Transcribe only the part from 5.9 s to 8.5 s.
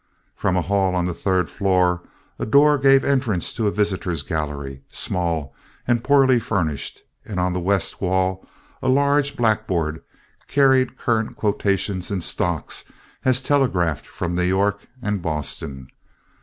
poorly furnished; and on the west wall